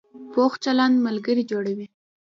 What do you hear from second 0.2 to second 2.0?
پوخ چلند ملګري جوړوي